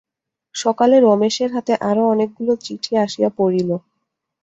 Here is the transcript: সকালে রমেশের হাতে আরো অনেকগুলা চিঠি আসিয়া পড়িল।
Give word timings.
সকালে 0.55 0.95
রমেশের 0.99 1.49
হাতে 1.55 1.73
আরো 1.89 2.03
অনেকগুলা 2.07 2.55
চিঠি 2.65 2.93
আসিয়া 2.97 3.29
পড়িল। 3.37 3.69